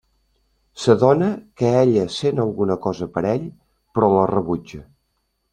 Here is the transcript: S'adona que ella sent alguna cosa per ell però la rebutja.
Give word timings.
S'adona 0.83 1.27
que 1.61 1.69
ella 1.83 2.07
sent 2.15 2.43
alguna 2.45 2.79
cosa 2.89 3.11
per 3.19 3.23
ell 3.35 3.47
però 3.99 4.11
la 4.19 4.27
rebutja. 4.37 4.83